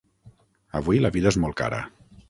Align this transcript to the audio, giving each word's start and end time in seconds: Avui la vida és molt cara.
Avui 0.81 1.03
la 1.03 1.13
vida 1.19 1.31
és 1.35 1.39
molt 1.45 1.59
cara. 1.63 1.85